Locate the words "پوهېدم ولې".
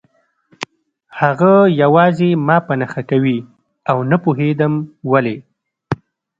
4.23-5.37